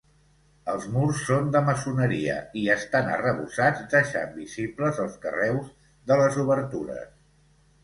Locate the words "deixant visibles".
3.93-5.05